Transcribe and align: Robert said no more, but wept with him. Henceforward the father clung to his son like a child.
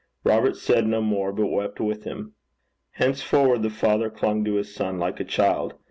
Robert 0.23 0.57
said 0.57 0.87
no 0.87 0.99
more, 0.99 1.31
but 1.31 1.45
wept 1.45 1.79
with 1.79 2.05
him. 2.05 2.33
Henceforward 2.93 3.61
the 3.61 3.69
father 3.69 4.09
clung 4.09 4.43
to 4.45 4.55
his 4.55 4.73
son 4.73 4.97
like 4.97 5.19
a 5.19 5.23
child. 5.23 5.75